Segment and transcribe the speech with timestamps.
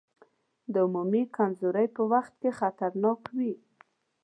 [0.73, 3.53] د عمومي کمزورۍ په وخت کې خطرناک وي.